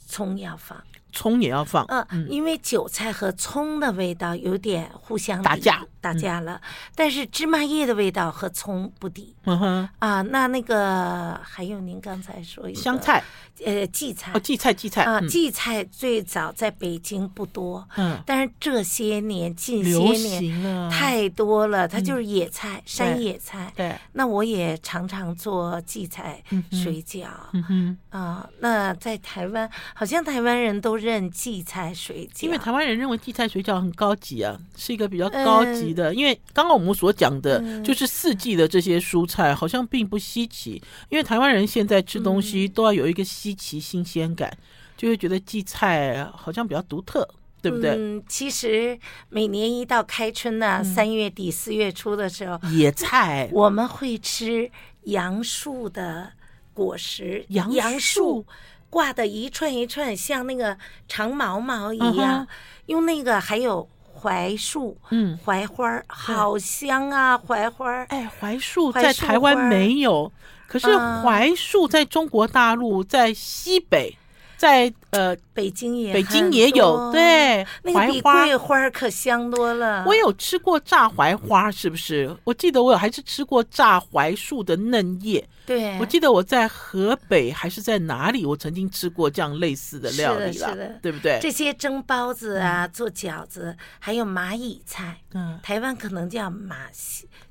[0.06, 0.78] 葱要放。
[1.16, 6.60] 葱也要放，嗯，因为韭菜和葱的味道有点互相打架，打架了。
[6.94, 9.34] 但是芝麻叶的味道和葱不抵。
[9.46, 13.24] 嗯哼，啊，那那个还有您刚才说一个香菜，
[13.66, 23.72] 呃，荠菜，哦，荠菜，荠菜啊，荠菜最早在北京不多，嗯，但是这些年近些年太多了，它就是野菜，山野菜。
[23.76, 27.26] 对，那我也常常做荠菜水饺。
[27.52, 31.04] 嗯哼，啊，那在台湾，好像台湾人都。
[31.04, 36.12] 认荠菜水饺，因为台湾人认为荠菜水饺很高级啊，是一个比较高级的。
[36.12, 40.82] 嗯、因为刚刚我们所讲的，就是四季的这些蔬菜，好像并不稀奇。
[40.84, 44.58] 嗯、因为台湾人现在吃东西都要有一个稀奇新鲜感，嗯、
[44.98, 47.28] 就会觉得荠菜好像比较独特，
[47.62, 47.92] 对不对？
[47.92, 48.98] 嗯，其实
[49.30, 54.70] 每年一到开春呢、啊，三、嗯、月底四月初的时候，野菜我们会吃
[55.04, 56.32] 杨树的
[56.74, 58.46] 果实，杨杨树。
[58.90, 60.78] 挂的一串一串，像那个
[61.08, 62.48] 长毛毛一样，嗯、
[62.86, 63.90] 用那个还有
[64.24, 70.32] 槐树，嗯，槐花好香啊，槐花哎，槐树在台湾没有，
[70.68, 70.88] 可是
[71.22, 74.18] 槐树在中国大陆，在西北。
[74.64, 80.06] 在呃，北京也北京也有，对，那个比桂花可香多了。
[80.08, 82.34] 我有吃过炸槐花，是不是？
[82.46, 85.46] 我记得我有还是吃过炸槐树的嫩叶。
[85.66, 91.40] 对，我记得我在河北还是在哪里，我曾经吃过这样类似的料理了，对不对？
[91.42, 96.88] 这些蒸包子啊，做饺子，还有蚂蚁菜，嗯，台湾可能叫蚂，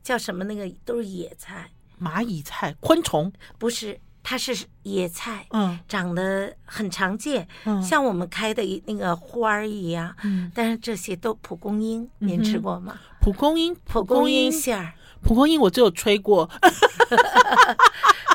[0.03, 0.45] 叫什么？
[0.45, 1.69] 那个都是野菜。
[2.01, 3.31] 蚂蚁菜，昆虫？
[3.59, 4.01] 不是。
[4.23, 12.99] 它是野菜，嗯，长得很常见，嗯，像我们开的那个花儿一样，嗯，但是这些都蒲公英，您吃过吗？
[13.21, 16.49] 蒲公英，蒲公英馅儿，蒲公英我只有吹过。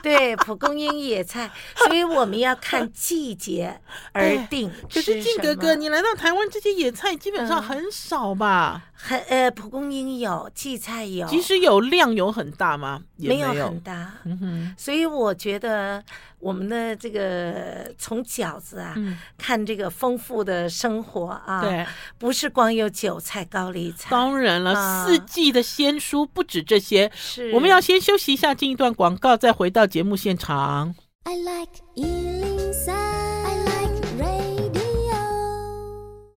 [0.04, 3.82] 对，蒲公英野菜，所以我们要看季节
[4.14, 4.72] 而定。
[4.94, 8.86] 可是靖哥哥，你来到台湾，这些野菜基本上很少吧？
[9.00, 11.28] 很呃，蒲公英有，荠菜有。
[11.28, 13.04] 其实有量有很大吗？
[13.16, 14.14] 没有很大。
[14.26, 14.76] 嗯哼。
[14.78, 16.04] 所以我觉得
[16.40, 18.96] 我们的这个从饺子啊，
[19.38, 21.86] 看这个丰富的生活啊，对，
[22.18, 24.10] 不是光有韭菜、高丽菜。
[24.10, 27.12] 当然了，四季的鲜蔬不止这些。
[27.16, 27.52] 是。
[27.54, 29.88] 我们要先休息一下，进一段广告，再回到。
[29.88, 30.94] 节目现场。
[31.24, 33.17] I like 103,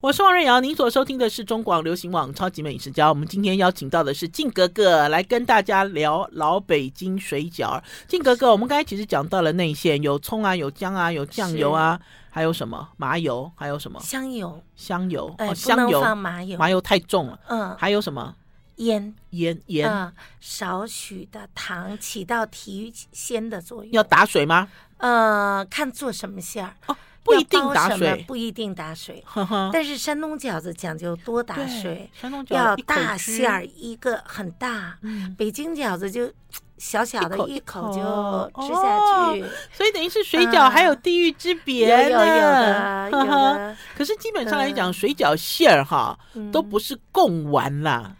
[0.02, 3.10] 我是王瑞瑶，您所收听的是中广流行网超级美食家。
[3.10, 7.84] 我们今天邀请到的是靖格格来跟大家聊老北京水饺。
[8.08, 14.64] 靖格格，我们刚才其实讲到了内馅，有葱啊，有姜啊，有酱油啊，还有什么麻油，还有什么香油？
[14.78, 17.38] 香油，哎、哦，香油，放麻油，麻油太重了。
[17.50, 18.34] 嗯，还有什么？
[18.78, 23.92] 盐盐盐，嗯，少许的糖起到提鲜的作用。
[23.92, 24.70] 要打水吗？
[25.00, 29.24] 呃，看做什么馅儿哦，不一定打水，不一定打水。
[29.26, 36.32] 呵呵，但是山东饺子讲究多打水，山东饺要大馅儿一个很大，嗯，北京饺子就
[36.78, 38.98] 小小的一口就吃下
[39.34, 39.42] 去。
[39.42, 43.78] 哦，所以等于是水饺还有地域之别，有有的 有的。
[43.98, 46.18] 可是基本上来讲，水饺馅儿哈
[46.52, 48.16] 都不是贡丸啦，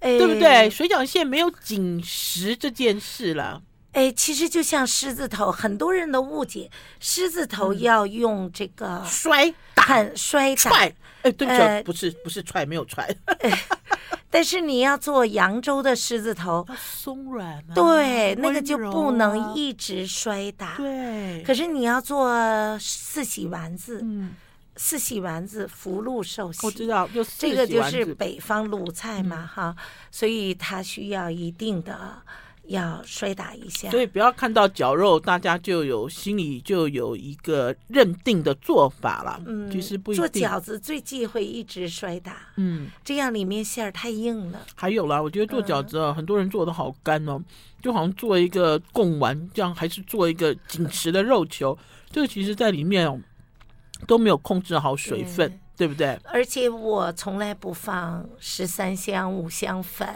[0.00, 0.68] 对不对？
[0.70, 3.60] 水饺馅没有紧实这件事了。
[3.92, 10.70] 哎，其实就像狮子头，很多人都误解，狮子头要用这个摔打、摔打。
[11.22, 13.08] 哎，对不起，不是不是踹，没有踹。
[14.32, 17.60] 但是你要做扬州的狮子头，松软。
[17.74, 20.76] 对，那个就不能一直摔打。
[20.76, 21.42] 对。
[21.42, 22.32] 可是你要做
[22.78, 24.36] 四喜丸子，嗯，
[24.76, 29.74] 四喜丸子福禄寿喜，我知道，就这个就是北方鲁菜嘛，哈，
[30.12, 32.22] 所以它需要一定的。
[32.70, 39.42] 要摔打一下，所以不要看到绞肉，大家就有心里就有一个认定的做法了。
[39.44, 40.24] 嗯，其实不一定。
[40.24, 44.60] 做饺子最忌讳一直摔打，嗯，这样里面馅儿太硬了。
[44.76, 47.42] 还有啦，我觉得做饺子啊，嗯、很多人做的好干哦，
[47.82, 51.76] 就好像做一个贡丸，这样还是做一个紧实的肉球，
[52.12, 53.20] 这个其实在里面哦
[54.06, 56.16] 都没有控制好水分，对，对不对？
[56.26, 60.08] 而且我从来不放十三香、五香粉。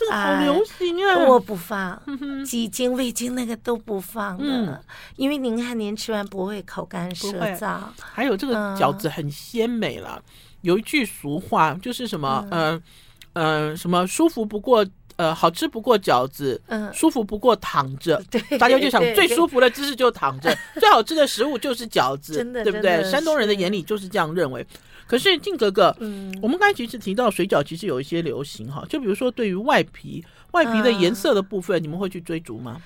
[0.00, 1.26] 这个好流行啊！
[1.28, 2.00] 我不放
[2.42, 4.80] 鸡精、 味精那个都不放的，嗯、
[5.16, 7.80] 因为您看您吃完不会口干舌燥。
[8.00, 10.22] 还有这个饺子很鲜美了，嗯、
[10.62, 12.82] 有一句俗话就是什么，嗯
[13.34, 14.86] 嗯，呃什么舒服不过
[15.16, 18.22] 呃好吃不过饺子，嗯，舒服不过躺着。
[18.32, 23.04] 对，大家就想最舒服的姿势就躺着， 最好吃的食物就是饺子，真的对不对？
[23.10, 24.66] 山东人的眼里就是这样认为。
[25.10, 32.80] 可是静哥哥，嗯，我们刚才其实提到水饺，其实有一些流行哈，就比如说对于外皮，外皮的颜色的部分，嗯、你们会去追逐吗？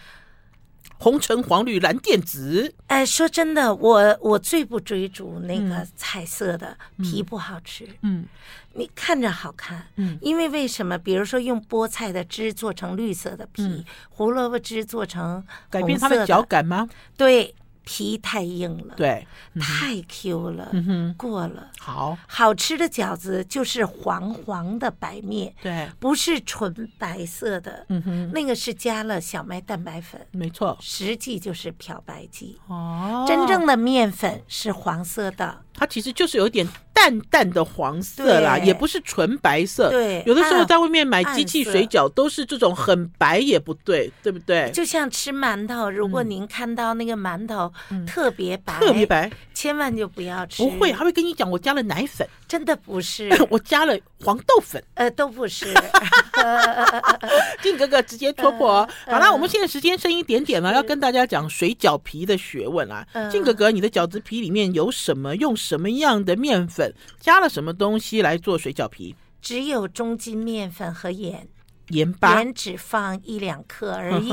[0.96, 2.72] 红橙黄绿蓝靛紫。
[2.86, 7.86] 哎，说真的，我我最不追逐那个彩色的、嗯、皮不好吃。
[8.00, 8.24] 嗯，
[8.72, 10.96] 你看着好看，嗯，因为为什么？
[10.96, 16.88] 比如说用菠菜的汁做成绿色的皮，嗯、胡萝卜汁做成改变它的嚼感吗？
[17.18, 17.54] 对。
[17.84, 19.26] 皮太硬了，对，
[19.60, 20.70] 太 Q 了，
[21.16, 21.70] 过了。
[21.78, 32.58] 好，好吃的饺子就是黄黄的白面，对，不是纯白色的，嗯哼，那个是加了小麦蛋白粉，没错，实际就是漂白剂。
[32.68, 39.90] 哦，真正的面粉是黄色的，它其实就是有点淡淡的黄色啦，也不是纯白色。
[39.90, 44.70] 对，有的时候在外面买机器水饺都是这种很白也不对，对不对？
[44.72, 47.72] 就像吃馒头，如果您看到那个馒头。
[48.06, 50.62] 特别白，特别白，千万就不要吃。
[50.62, 55.72] 不会，他会跟你讲我加了奶粉，真的不是， 我加了黄豆粉，呃，都不是。
[57.62, 58.80] 静哥哥直接戳破。
[58.80, 63.06] 哦好了，我们现在时间剩一点点了，要跟大家讲水饺皮的学问啊。
[63.30, 65.34] 静哥哥，你的饺子皮里面有什么？
[65.36, 66.92] 用什么样的面粉？
[67.20, 69.14] 加了什么东西来做水饺皮？
[69.40, 71.46] 只有中筋面粉和盐，
[71.88, 74.32] 盐巴，盐只放一两克而已。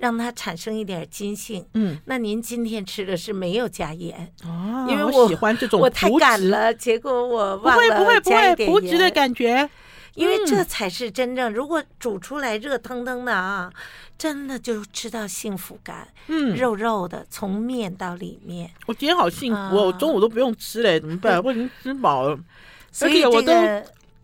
[0.00, 1.64] 让它产生一点筋性。
[1.74, 9.68] 嗯，那您今天吃的是没有加盐哦，因为我喜欢这种我太赶了，结果我忘了不会不会不会，朴质的感觉，
[10.14, 11.52] 因为这才是真正。
[11.52, 13.70] 如果煮出来热腾腾的啊，
[14.16, 16.08] 真的就吃到幸福感。
[16.28, 21.38] 嗯，肉肉的从面到里面，我今天好幸福，我中午都不用吃嘞，怎么办？
[21.44, 22.38] 我已经吃饱了，
[22.90, 23.52] 所以我都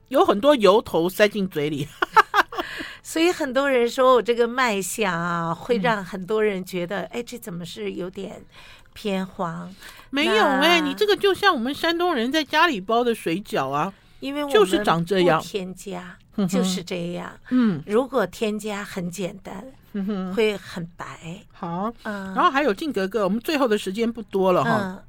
[0.08, 1.86] 有很多油头塞进嘴里。
[3.07, 8.42] 所以很多人说我这个卖相啊，会让很多人觉得，哎，这怎么是有点
[8.95, 9.73] 偏黄？
[10.11, 17.31] 没有哎，你这个就像我们山东人在家里包的水饺啊，因为我们就是长这样，添加就是这样。
[17.51, 19.64] 嗯，如果添加很简单，
[20.35, 21.40] 会很白。
[21.53, 25.01] 好，嗯，然后还有静格格，我们最后的时间不多了哈。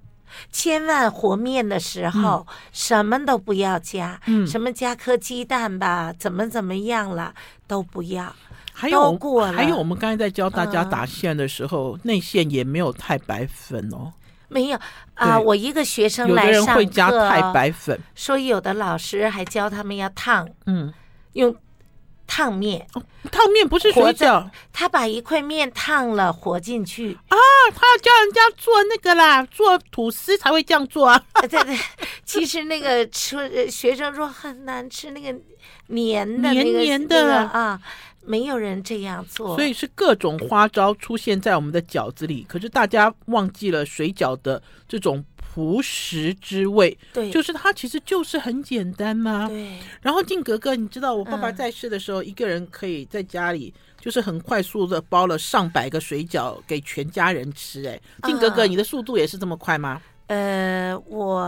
[0.52, 7.34] 千万和面的时候，嗯、什么都不要加，嗯、什么加颗鸡蛋吧，怎么怎么样了
[7.68, 8.36] 都不要。
[8.74, 14.14] 还有过还有我们刚才在教大家打馅的时候，嗯、内馅也没有太白粉哦。
[14.50, 14.78] 没有
[15.16, 20.94] 啊，呃、我一个学生来上课，有的人会加太白粉，所以有的老师还教他们要烫，嗯，
[21.34, 21.56] 用。
[22.28, 22.86] 烫面，
[23.32, 27.38] 烫面不是水饺，他把一块面烫了和进去啊！
[27.74, 31.24] 他要教人家做那个啦，做吐司才会这样做啊！
[31.50, 31.78] 对对，
[32.26, 35.34] 其实那个吃学生说很难吃，那个
[35.88, 37.82] 黏的、那个、黏黏的、那个、啊，
[38.22, 45.24] 没有人这样做，所以是各种花招出现在我们的饺子里，可是大家忘记了水饺的这种
[45.58, 46.96] 朴实之味。
[47.12, 49.48] 对，就是它其实就是很简单嘛。
[49.48, 49.80] 对。
[50.02, 57.88] 然后静格格，你知道我爸爸在世的时候，嗯、一个人可以在家里就是很快速的包了上百个水饺给全家人吃。
[57.88, 60.00] 哎，静格格，你的速度也是这么快吗？
[60.28, 61.42] 呃，我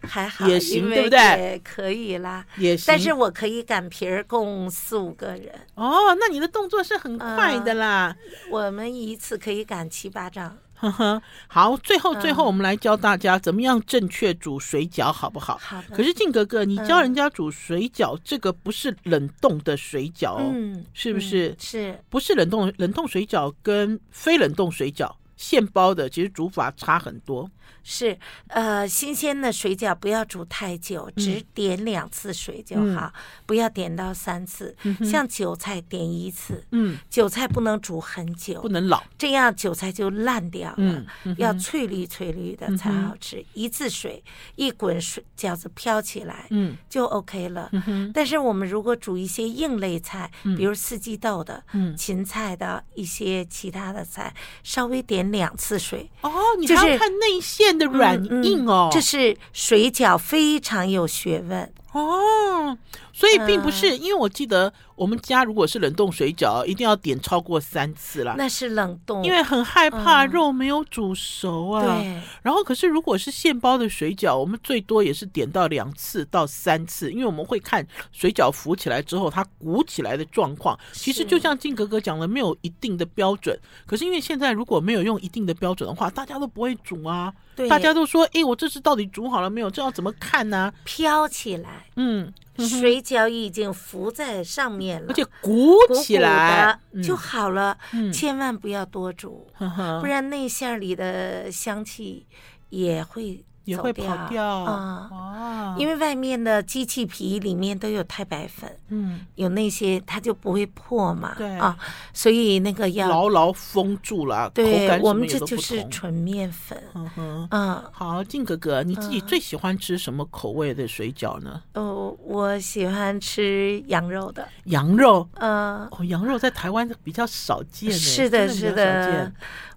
[0.00, 1.18] 还好，也行，对不对？
[1.20, 2.86] 也可以啦，也行。
[2.88, 5.52] 但是我可以擀皮儿供四五个人。
[5.74, 8.16] 哦，那你的动作是很快的啦。
[8.16, 10.56] 呃、我们一次可以擀七八张。
[10.76, 15.56] 呵呵，好，最后最后我们来教大家怎么样正确煮水饺，好不好？
[15.58, 15.82] 好。
[15.92, 21.48] 可是静格格，你教人家煮水饺，这个不是冷冻的水饺，嗯，是不是？
[21.50, 27.48] 嗯、是，不是冷冻冷冻水饺跟非冷冻水饺现包的，其实煮法差很多。
[27.82, 34.74] 是，呃，新鲜的水饺不要煮太久，只点两次水就好，嗯、不要点到三次。
[34.84, 41.04] 嗯、像韭菜点一次，嗯，韭菜不能煮很久，不能老，这样韭菜就烂掉了。
[41.36, 43.36] 要翠绿翠绿的才好吃。
[43.36, 44.24] 嗯、一次水
[44.56, 47.68] 一滚水，饺子飘起来，嗯，就 OK 了。
[47.86, 56.10] 嗯、但是我们如果煮一些硬类菜，嗯、比如四季豆的、嗯、芹菜的一些其他的菜，稍微点两次水。
[56.22, 57.74] 哦，你还要看内馅。
[57.74, 62.78] 的软硬哦，这是水饺非常有学问哦。
[63.12, 68.34] 所以并不是，因为我记得我们家如果是冷冻水饺，一定要点超过三次啦。
[68.36, 71.82] 那是冷冻，因为很害怕肉没有煮熟啊。
[71.82, 72.20] 对。
[72.42, 80.76] 然后，可是如果是现包的水饺，我们最多也是点到两次到三次，因为我们会看水饺浮起来之后它鼓起来的状况。
[80.92, 83.56] 其实就像静格格讲的，没有一定的标准。
[83.86, 87.32] 可是因为现在如果没有用一定的标准的话，大家都不会煮啊。
[87.56, 87.68] 对。
[87.68, 89.70] 大家都说：“哎，我这次到底煮好了没有？
[89.70, 92.32] 这要怎么看呢？”飘起来，嗯。
[92.56, 102.24] 水饺已经浮在上面了，而且鼓起来就好了，嗯、千万不要多煮，嗯、不然内馅里的香气
[102.70, 103.44] 也会。
[103.64, 104.44] 也会跑掉。
[104.44, 111.58] 啊，哦、因为外面的机器皮里面都有太白粉，嗯，有那些它就不会破嘛，对。
[111.58, 111.76] 啊，
[112.12, 121.62] 所以那个要牢牢封住了，对，口感我们这就是纯面粉，嗯哼，嗯，好，静哥哥，你自己最喜欢吃什么口味的水饺呢？
[121.74, 129.32] 哦，我喜欢吃羊肉的，羊肉，嗯，哦，羊肉在台湾比较少见，是的，是的。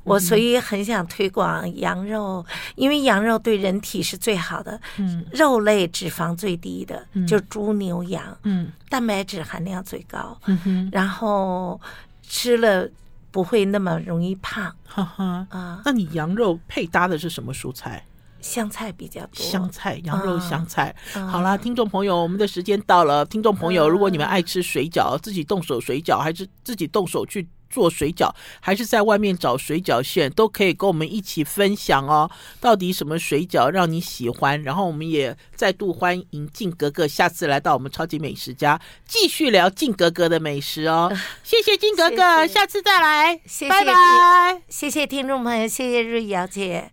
[0.07, 2.45] 我所以很想推广羊肉，
[2.75, 11.79] 因为羊肉对人体是最好的，嗯，肉类脂肪最低的，嗯，就猪牛羊，嗯，蛋白质含量最高，嗯哼，然后
[12.23, 12.89] 吃了
[13.31, 15.81] 不会那么容易胖，哈哈啊。
[15.83, 18.05] 那你羊肉配搭的是什么蔬菜？
[18.39, 20.95] 香菜比较多，香菜，羊肉香菜。
[21.11, 23.25] 好啦，听众朋友，我们的时间到了。
[23.25, 27.45] 听众朋友，如果你们爱吃水饺，自己动手水饺，还是自己动手去。
[27.69, 32.29] 做水饺还是在外面找水饺馅，都可以跟我们一起分享哦。
[32.59, 34.61] 到底什么水饺让你喜欢？
[34.63, 41.11] 然后我们也再度欢迎静格格下次来到我们超级美食家，继续聊静格格的美食哦。
[41.43, 43.39] 谢谢静格格，谢谢，下次再来，
[43.69, 44.61] 拜拜。
[44.69, 46.91] 谢谢听众朋友，谢谢瑞瑶姐。